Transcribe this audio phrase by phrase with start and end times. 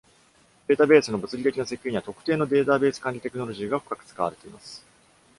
[0.67, 4.83] データベースの物理的な設計には、特定のデータベース管理テクノロジーが深く使われています。